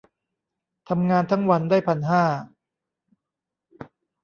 [0.89, 2.23] ทำงานทั้งวันได้พันห้า